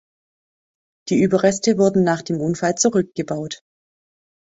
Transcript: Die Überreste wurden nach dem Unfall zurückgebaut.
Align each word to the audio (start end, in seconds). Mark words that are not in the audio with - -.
Die 1.09 1.21
Überreste 1.21 1.77
wurden 1.77 2.03
nach 2.03 2.23
dem 2.23 2.41
Unfall 2.41 2.73
zurückgebaut. 2.73 3.61